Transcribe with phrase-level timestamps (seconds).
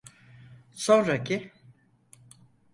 [0.73, 1.53] Sonraki!